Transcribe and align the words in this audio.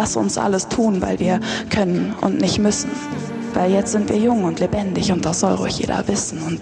Lass 0.00 0.16
uns 0.16 0.38
alles 0.38 0.66
tun, 0.66 1.02
weil 1.02 1.18
wir 1.18 1.40
können 1.68 2.14
und 2.22 2.40
nicht 2.40 2.58
müssen. 2.58 2.90
Weil 3.52 3.70
jetzt 3.70 3.92
sind 3.92 4.08
wir 4.08 4.16
jung 4.16 4.44
und 4.44 4.58
lebendig 4.58 5.12
und 5.12 5.26
das 5.26 5.40
soll 5.40 5.52
ruhig 5.52 5.78
jeder 5.78 6.08
wissen. 6.08 6.40
Und 6.40 6.60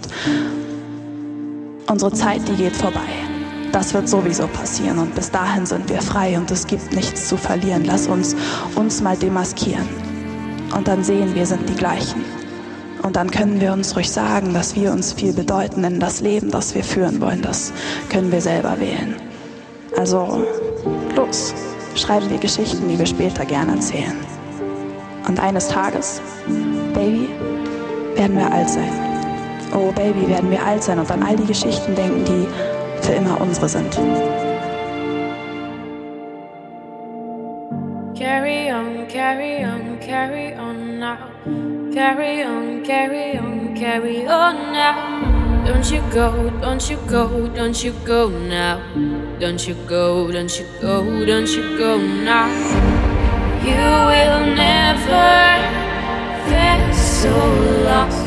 unsere 1.89 2.11
Zeit, 2.11 2.41
die 2.49 2.55
geht 2.55 2.75
vorbei. 2.75 2.99
Das 3.71 3.93
wird 3.93 4.09
sowieso 4.09 4.45
passieren 4.47 4.99
und 4.99 5.15
bis 5.15 5.31
dahin 5.31 5.65
sind 5.65 5.87
wir 5.89 6.01
frei 6.01 6.37
und 6.37 6.51
es 6.51 6.67
gibt 6.67 6.93
nichts 6.93 7.29
zu 7.29 7.37
verlieren. 7.37 7.85
Lass 7.85 8.07
uns 8.07 8.35
uns 8.75 9.01
mal 9.01 9.15
demaskieren 9.15 9.87
und 10.75 10.89
dann 10.89 11.01
sehen 11.05 11.33
wir 11.33 11.45
sind 11.45 11.69
die 11.69 11.75
gleichen. 11.75 12.25
Und 13.03 13.15
dann 13.15 13.31
können 13.31 13.61
wir 13.61 13.71
uns 13.71 13.95
ruhig 13.95 14.11
sagen, 14.11 14.53
dass 14.53 14.75
wir 14.75 14.91
uns 14.91 15.13
viel 15.13 15.31
bedeuten 15.31 15.85
in 15.85 16.01
das 16.01 16.19
Leben, 16.19 16.51
das 16.51 16.75
wir 16.75 16.83
führen 16.83 17.21
wollen. 17.21 17.41
Das 17.41 17.71
können 18.09 18.33
wir 18.33 18.41
selber 18.41 18.77
wählen. 18.81 19.15
Also 19.95 20.45
los, 21.15 21.53
schreiben 21.99 22.29
wir 22.29 22.37
Geschichten, 22.37 22.87
die 22.87 22.97
wir 22.97 23.05
später 23.05 23.45
gerne 23.45 23.73
erzählen. 23.73 24.17
Und 25.27 25.39
eines 25.39 25.67
Tages, 25.67 26.21
Baby, 26.93 27.29
werden 28.15 28.37
wir 28.37 28.51
alt 28.51 28.69
sein. 28.69 28.91
Oh 29.73 29.91
Baby, 29.91 30.27
werden 30.27 30.49
wir 30.49 30.63
alt 30.63 30.83
sein 30.83 30.99
und 30.99 31.11
an 31.11 31.21
all 31.21 31.35
die 31.35 31.45
Geschichten 31.45 31.93
denken, 31.95 32.25
die 32.25 33.05
für 33.05 33.13
immer 33.13 33.39
unsere 33.39 33.69
sind. 33.69 33.95
Carry 38.17 38.71
on, 38.71 39.07
carry 39.07 39.63
on, 39.63 39.99
carry 39.99 40.53
on 40.57 40.99
now. 40.99 41.17
Carry 41.93 42.43
on, 42.43 42.83
carry 42.83 43.37
on, 43.37 43.75
carry 43.75 44.27
on 44.27 44.73
now. 44.73 45.39
Don't 45.65 45.91
you 45.91 46.01
go, 46.11 46.49
don't 46.61 46.89
you 46.89 46.97
go, 47.07 47.47
don't 47.55 47.83
you 47.83 47.93
go 48.05 48.29
now. 48.29 48.79
Don't 49.39 49.65
you 49.65 49.73
go, 49.87 50.29
don't 50.29 50.59
you 50.59 50.65
go, 50.81 51.25
don't 51.25 51.47
you 51.47 51.77
go 51.77 51.97
now. 51.97 52.49
You 53.63 53.87
will 54.09 54.53
never 54.53 55.31
feel 56.45 56.93
so 56.93 57.33
lost. 57.87 58.25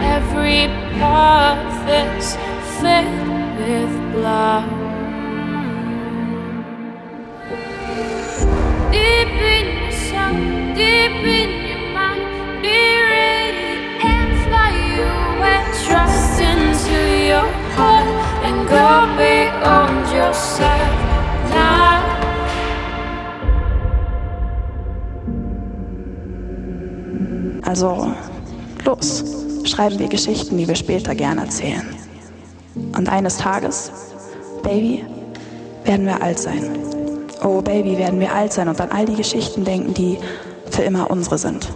Every 0.00 0.68
path 0.96 1.86
is 1.86 2.36
filled 2.80 3.58
with 3.58 3.92
blood. 4.14 4.68
Deep 8.90 9.34
in 9.52 9.66
your 9.82 9.92
soul, 10.08 10.36
deep 10.74 11.20
in 11.38 11.50
your 11.68 11.84
mind, 11.92 12.62
be 12.62 12.78
ready 13.12 14.00
and 14.00 14.30
fly 14.48 14.72
away. 15.12 15.60
Trust 15.84 16.23
Also 27.74 28.08
los, 28.84 29.24
schreiben 29.64 29.98
wir 29.98 30.06
Geschichten, 30.06 30.56
die 30.58 30.68
wir 30.68 30.76
später 30.76 31.12
gerne 31.14 31.40
erzählen. 31.40 31.84
Und 32.96 33.08
eines 33.08 33.38
Tages, 33.38 33.90
Baby, 34.62 35.04
werden 35.82 36.06
wir 36.06 36.22
alt 36.22 36.38
sein. 36.38 36.70
Oh 37.42 37.60
Baby, 37.60 37.98
werden 37.98 38.20
wir 38.20 38.32
alt 38.32 38.52
sein 38.52 38.68
und 38.68 38.80
an 38.80 38.90
all 38.92 39.06
die 39.06 39.16
Geschichten 39.16 39.64
denken, 39.64 39.92
die 39.92 40.18
für 40.70 40.82
immer 40.82 41.10
unsere 41.10 41.36
sind. 41.36 41.68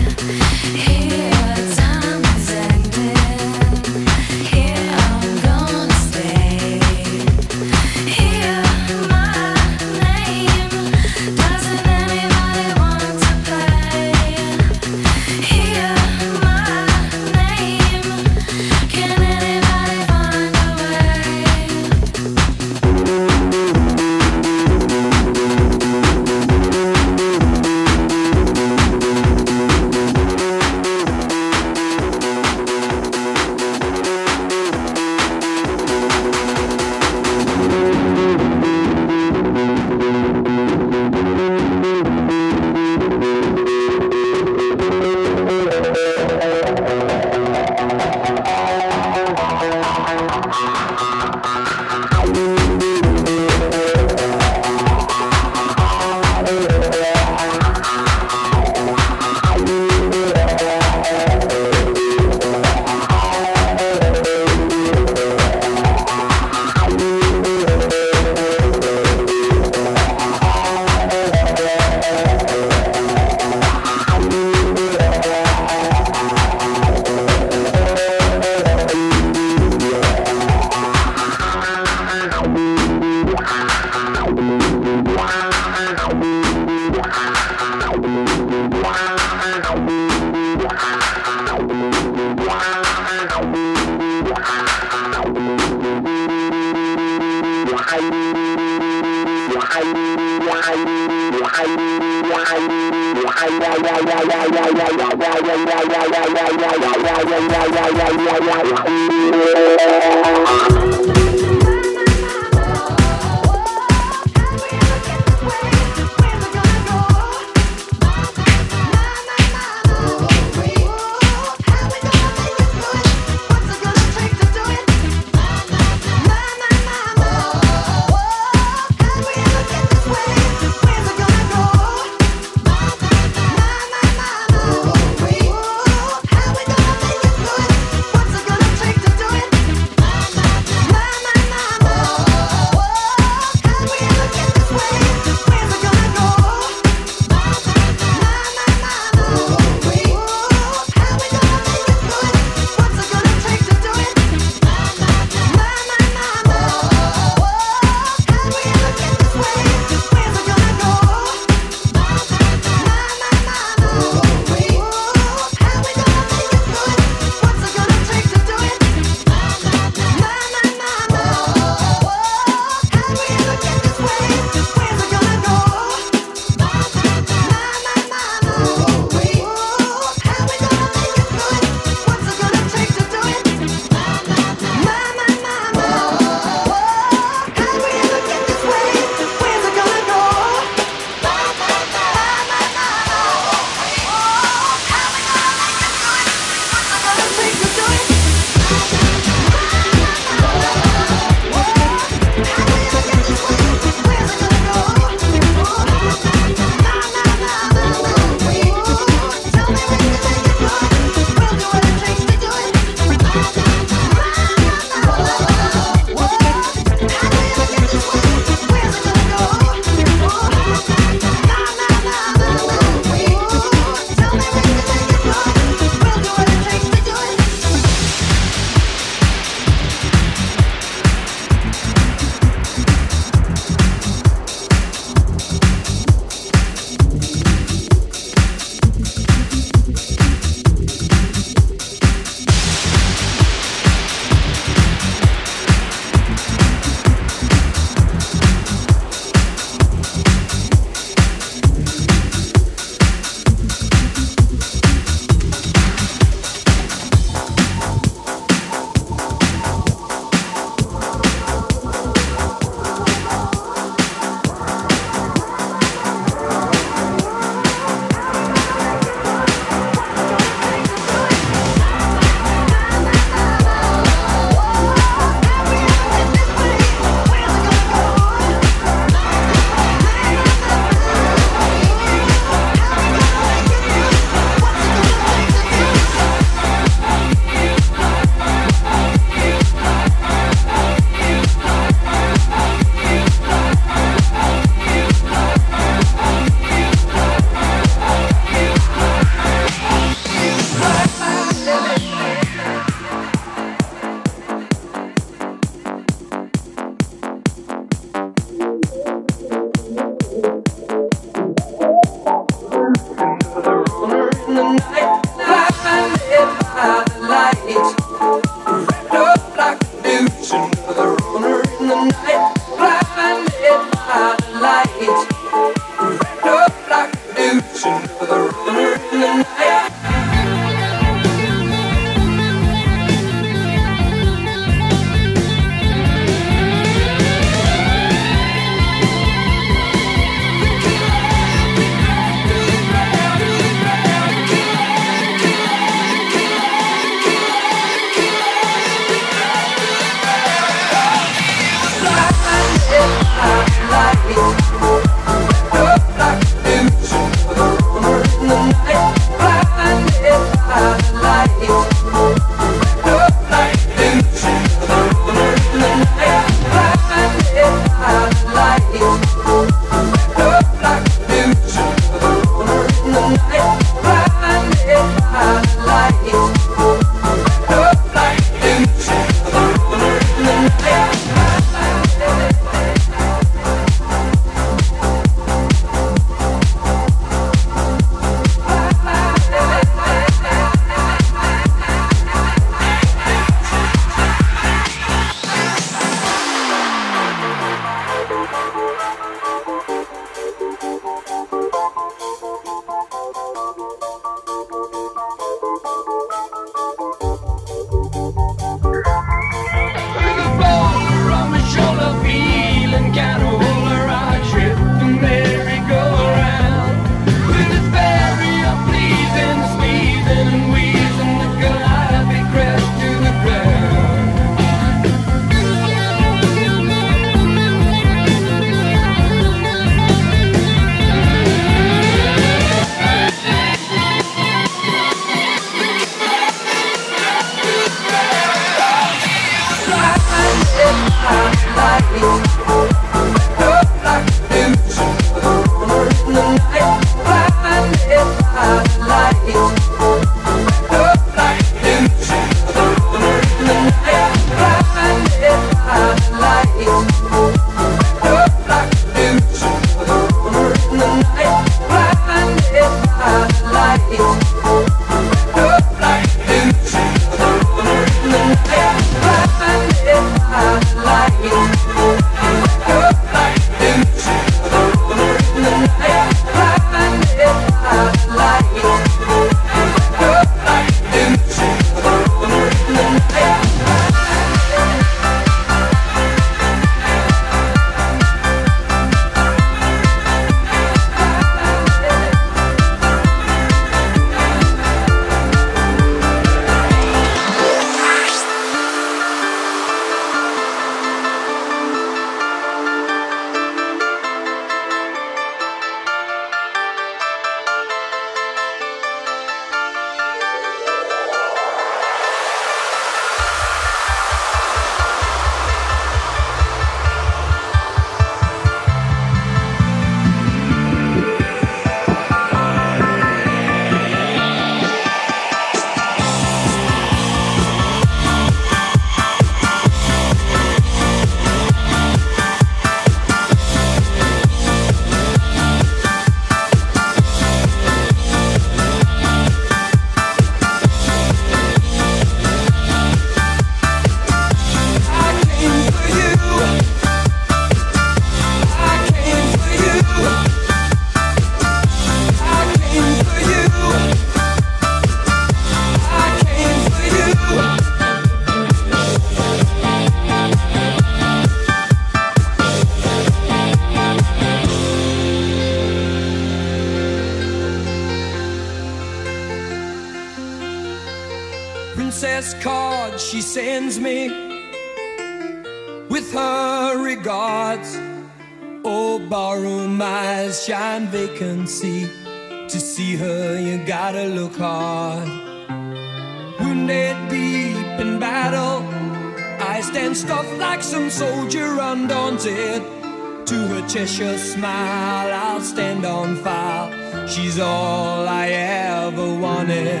Smile, 594.56 595.30
I'll 595.32 595.60
stand 595.60 596.06
on 596.06 596.36
file. 596.36 596.88
She's 597.28 597.58
all 597.58 598.26
I 598.26 598.46
ever 598.48 599.28
wanted. 599.46 600.00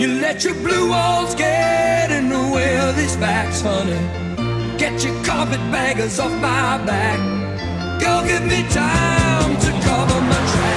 You 0.00 0.08
let 0.24 0.42
your 0.44 0.54
blue 0.54 0.90
walls 0.90 1.34
get 1.36 2.10
in 2.10 2.28
the 2.28 2.44
way 2.54 2.76
of 2.86 2.96
these 2.96 3.14
facts, 3.16 3.60
honey. 3.62 4.02
Get 4.78 5.04
your 5.04 5.14
carpetbaggers 5.24 6.18
off 6.18 6.34
my 6.48 6.78
back. 6.90 7.18
Girl, 8.00 8.22
give 8.30 8.44
me 8.54 8.60
time 8.70 9.52
to 9.64 9.70
cover 9.86 10.20
my 10.30 10.40
tracks. 10.52 10.67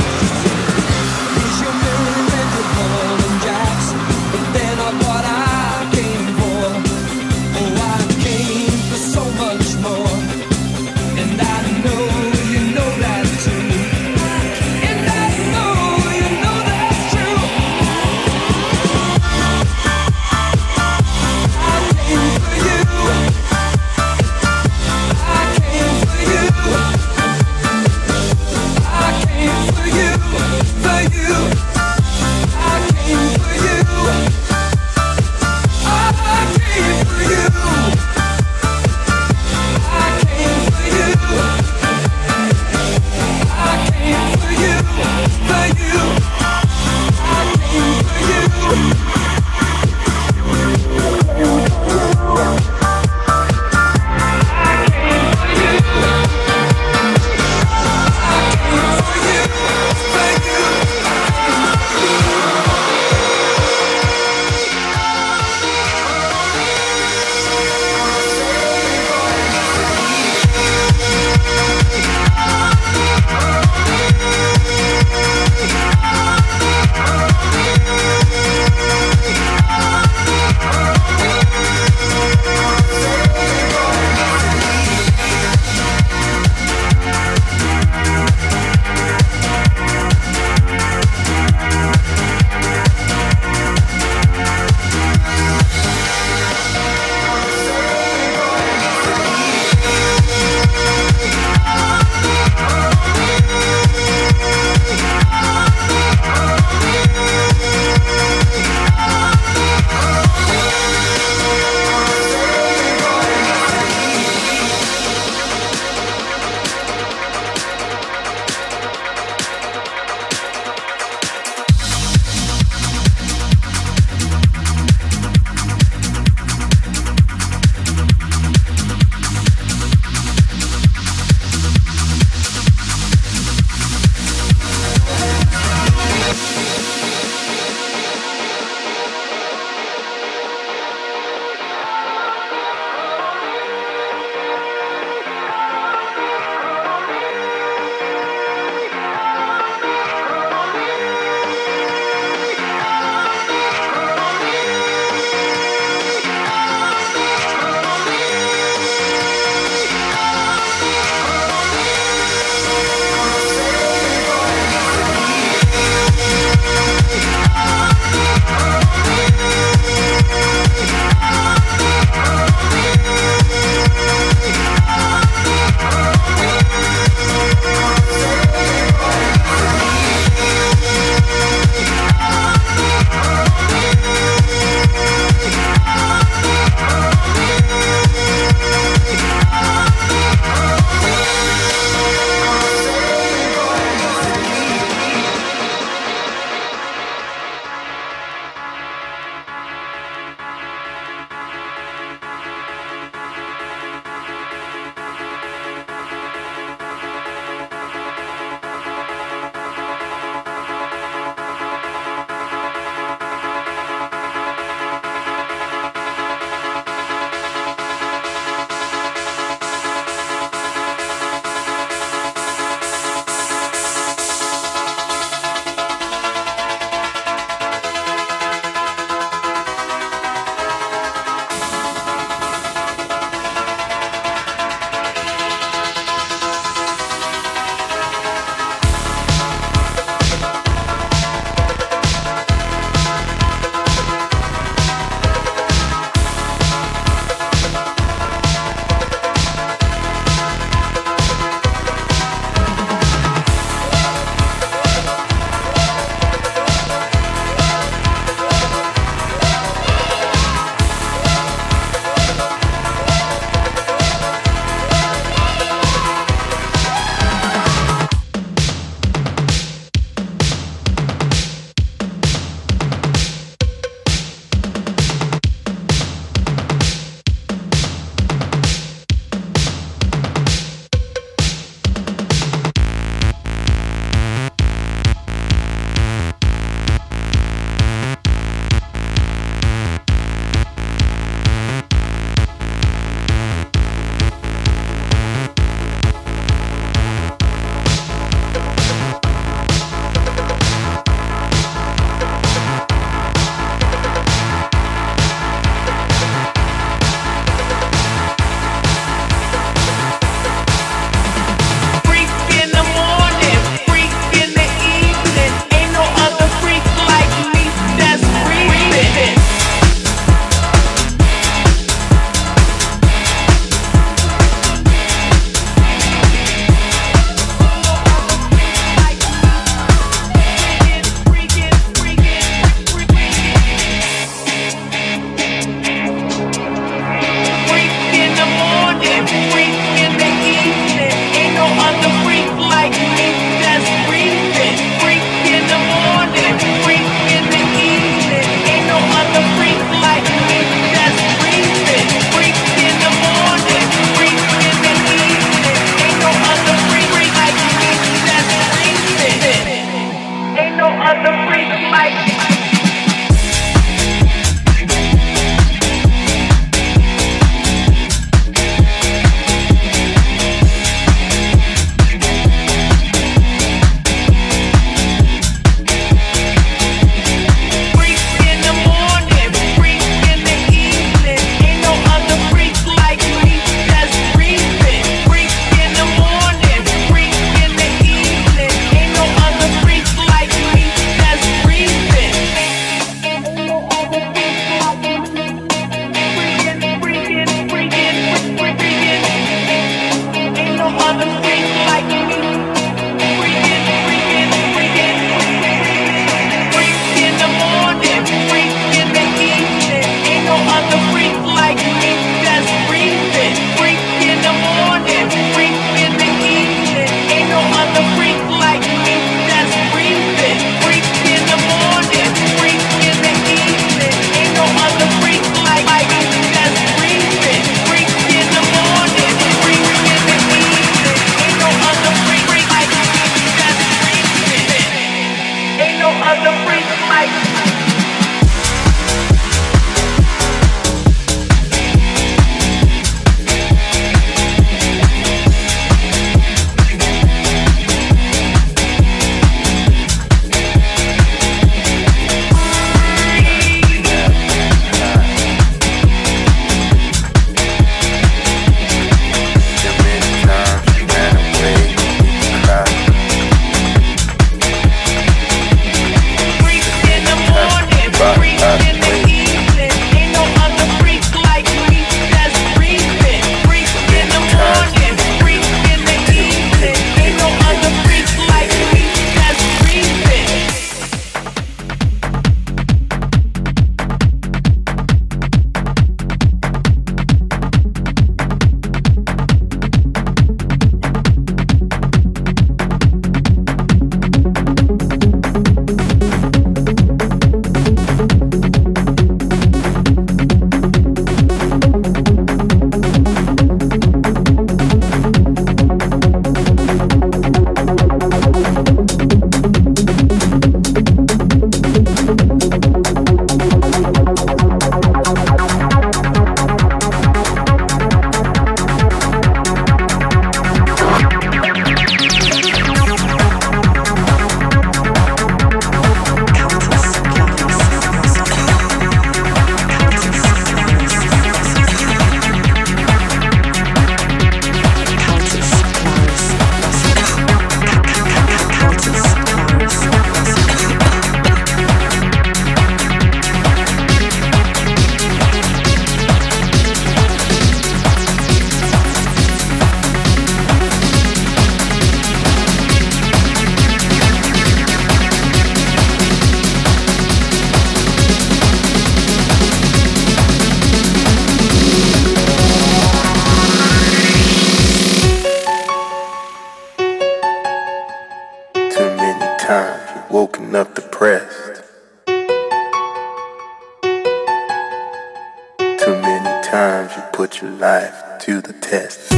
Put 577.42 577.60
your 577.60 577.72
life 577.72 578.38
to 578.40 578.62
the 578.62 578.74
test. 578.74 579.32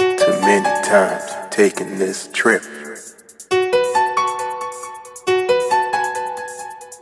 Too 0.00 0.40
many 0.40 0.82
times 0.82 1.30
taking 1.50 1.98
this 1.98 2.30
trip. 2.32 2.62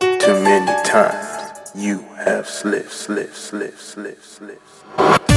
Too 0.00 0.36
many 0.42 0.82
times 0.82 1.70
you 1.76 2.00
have 2.24 2.48
slipped, 2.48 2.90
slipped, 2.90 3.36
slipped, 3.36 3.78
slipped, 3.78 4.24
slipped. 4.24 5.33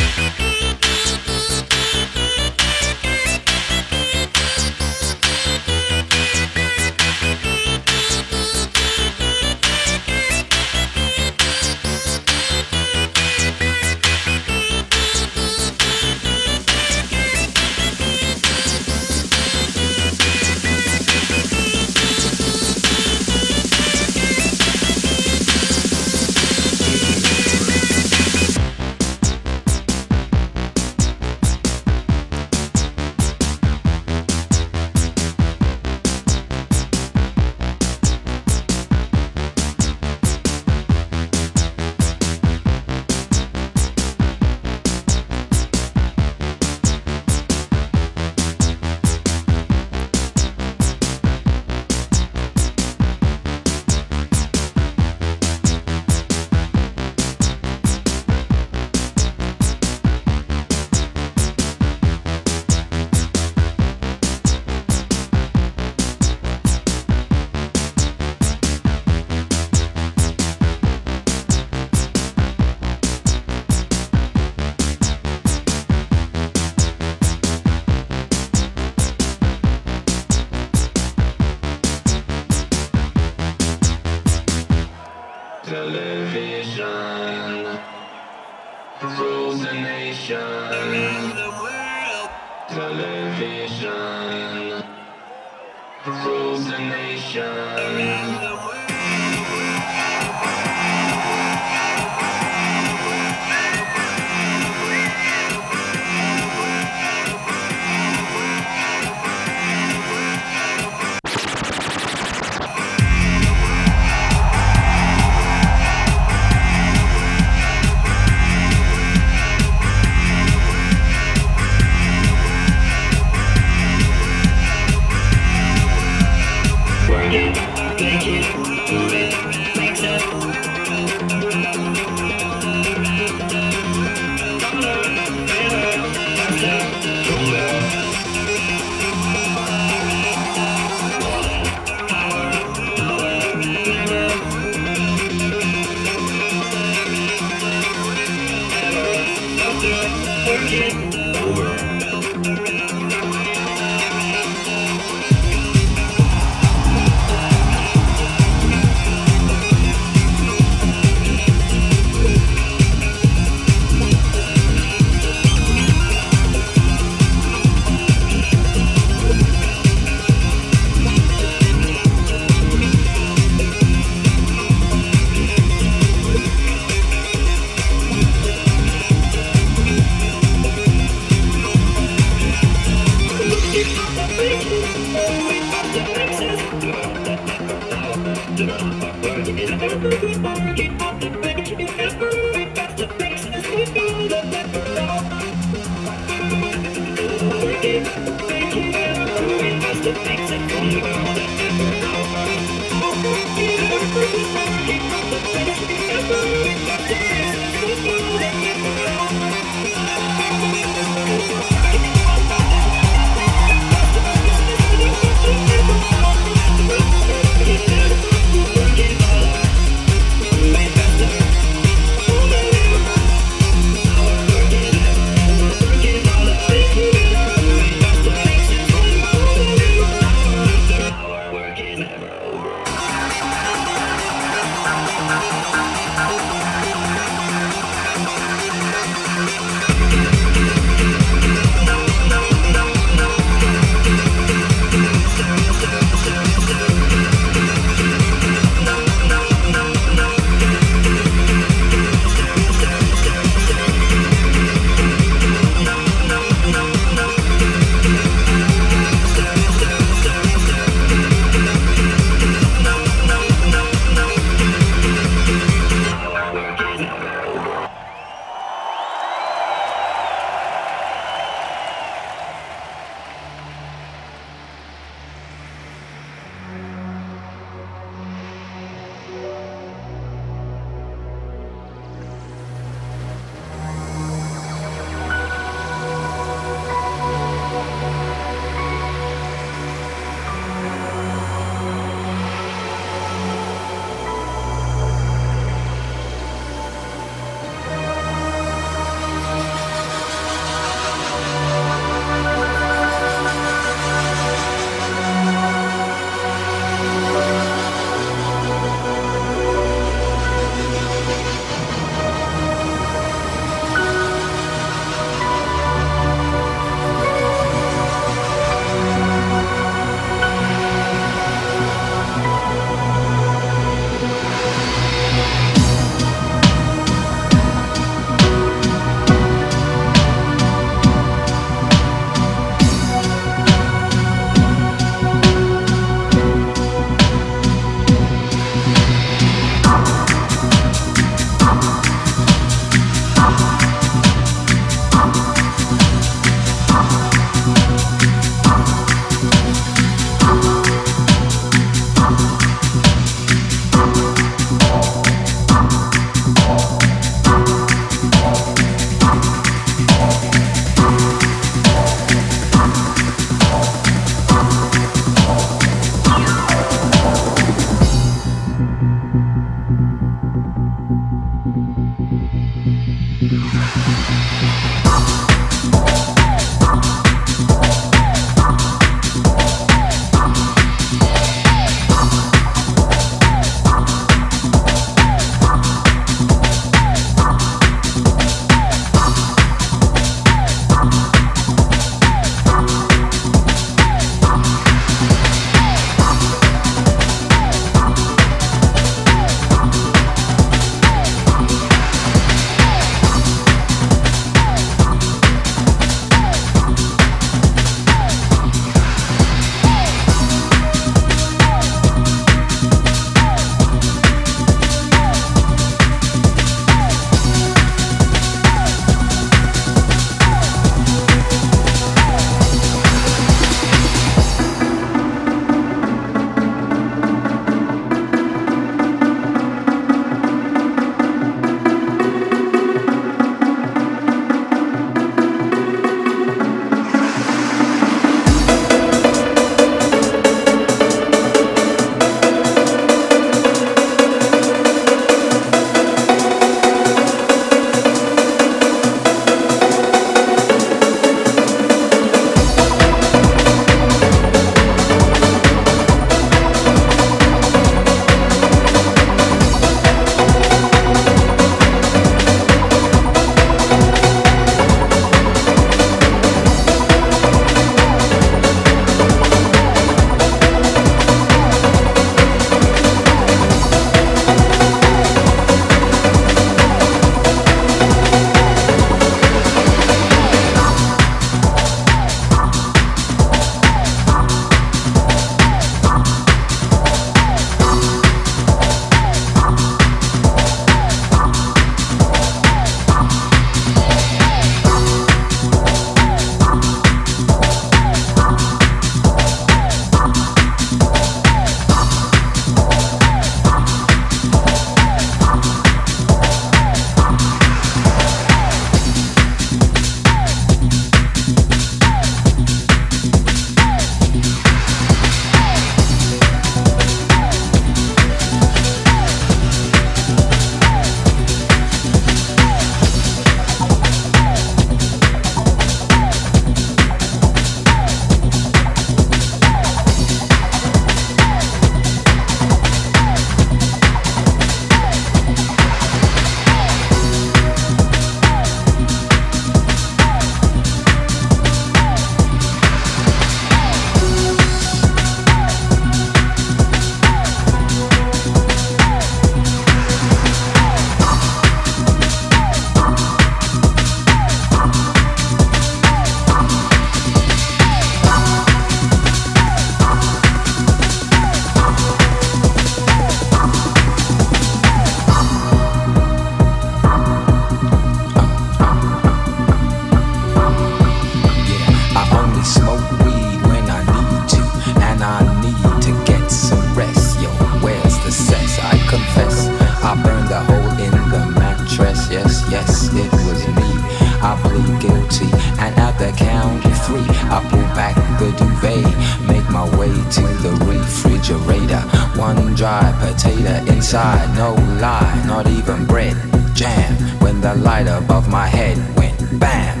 Guilty. 585.10 585.50
And 585.82 585.92
at 585.98 586.18
the 586.18 586.30
count 586.36 586.84
of 586.84 586.96
three, 587.06 587.26
I 587.50 587.58
pull 587.70 587.88
back 587.98 588.14
the 588.38 588.50
duvet, 588.58 589.04
make 589.46 589.68
my 589.70 589.84
way 589.98 590.12
to 590.36 590.44
the 590.64 590.72
refrigerator. 590.86 592.02
One 592.38 592.74
dry 592.74 593.12
potato 593.20 593.74
inside, 593.92 594.54
no 594.56 594.74
lie, 595.00 595.42
not 595.46 595.66
even 595.66 596.06
bread. 596.06 596.36
Jam 596.74 597.12
when 597.40 597.60
the 597.60 597.74
light 597.74 598.06
above 598.06 598.48
my 598.48 598.66
head 598.66 598.96
went 599.16 599.38
bam. 599.60 600.00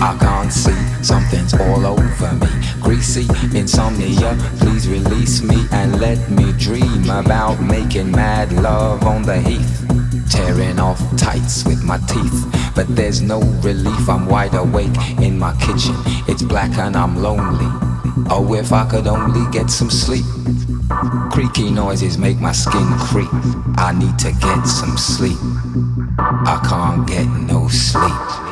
I 0.00 0.16
can't 0.20 0.52
see, 0.52 0.80
something's 1.02 1.54
all 1.54 1.84
over 1.84 2.32
me. 2.34 2.48
Greasy 2.80 3.26
insomnia, 3.56 4.36
please 4.60 4.88
release 4.88 5.42
me 5.42 5.66
and 5.72 6.00
let 6.00 6.30
me 6.30 6.52
dream 6.52 7.10
about 7.10 7.60
making 7.60 8.10
mad 8.12 8.52
love 8.52 9.04
on 9.04 9.22
the 9.22 9.40
heath. 9.40 9.87
Tearing 10.30 10.78
off 10.78 11.00
tights 11.16 11.64
with 11.64 11.82
my 11.82 11.98
teeth, 12.06 12.72
but 12.74 12.86
there's 12.88 13.20
no 13.20 13.40
relief. 13.62 14.08
I'm 14.08 14.26
wide 14.26 14.54
awake 14.54 14.96
in 15.20 15.38
my 15.38 15.54
kitchen, 15.56 15.94
it's 16.28 16.42
black 16.42 16.76
and 16.78 16.96
I'm 16.96 17.16
lonely. 17.16 17.66
Oh, 18.30 18.54
if 18.54 18.72
I 18.72 18.88
could 18.88 19.06
only 19.06 19.50
get 19.50 19.70
some 19.70 19.90
sleep. 19.90 20.24
Creaky 21.32 21.70
noises 21.70 22.18
make 22.18 22.38
my 22.38 22.52
skin 22.52 22.86
creep. 22.98 23.28
I 23.76 23.92
need 23.96 24.18
to 24.20 24.32
get 24.32 24.64
some 24.64 24.96
sleep. 24.96 25.38
I 26.18 26.60
can't 26.68 27.06
get 27.06 27.26
no 27.26 27.68
sleep. 27.68 28.47